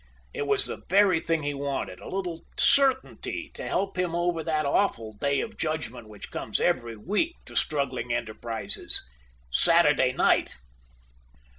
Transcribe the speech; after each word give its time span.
It 0.33 0.47
was 0.47 0.65
the 0.65 0.81
very 0.89 1.19
thing 1.19 1.43
he 1.43 1.53
wanted, 1.53 1.99
a 1.99 2.09
little 2.09 2.41
certainty 2.57 3.51
to 3.53 3.67
help 3.67 3.99
him 3.99 4.15
over 4.15 4.43
that 4.43 4.65
awful 4.65 5.13
day 5.13 5.41
of 5.41 5.59
judgment 5.59 6.09
which 6.09 6.31
comes 6.31 6.59
every 6.59 6.95
week 6.97 7.35
to 7.45 7.55
struggling 7.55 8.11
enterprises, 8.11 9.03
Saturday 9.51 10.11
night! 10.11 10.57